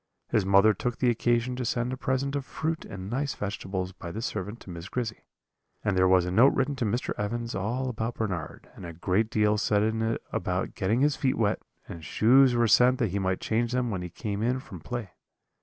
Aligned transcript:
His 0.29 0.47
mother 0.47 0.73
took 0.73 0.97
the 0.97 1.11
occasion 1.11 1.55
to 1.57 1.63
send 1.63 1.93
a 1.93 1.95
present 1.95 2.35
of 2.35 2.43
fruit 2.43 2.85
and 2.85 3.07
nice 3.07 3.35
vegetables 3.35 3.91
by 3.91 4.11
this 4.11 4.25
servant 4.25 4.59
to 4.61 4.71
Miss 4.71 4.89
Grizzy; 4.89 5.25
and 5.83 5.95
there 5.95 6.07
was 6.07 6.25
a 6.25 6.31
note 6.31 6.55
written 6.55 6.75
to 6.77 6.85
Mr. 6.85 7.13
Evans 7.19 7.53
all 7.53 7.87
about 7.87 8.15
Bernard, 8.15 8.67
and 8.73 8.83
a 8.83 8.93
great 8.93 9.29
deal 9.29 9.59
said 9.59 9.83
in 9.83 10.01
it 10.01 10.23
about 10.31 10.73
getting 10.73 11.01
his 11.01 11.15
feet 11.15 11.37
wet; 11.37 11.61
and 11.87 12.03
shoes 12.03 12.55
were 12.55 12.67
sent 12.67 12.97
that 12.97 13.11
he 13.11 13.19
might 13.19 13.41
change 13.41 13.73
them 13.73 13.91
when 13.91 14.01
he 14.01 14.09
came 14.09 14.41
in 14.41 14.59
from 14.59 14.79
play. 14.79 15.11